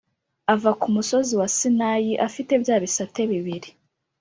[0.53, 3.69] Ava kumusozi wa Sinayi afite bya bisate bibiri